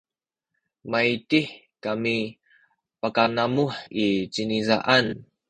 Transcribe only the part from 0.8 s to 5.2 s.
maydih kami pakanamuh i cinizaan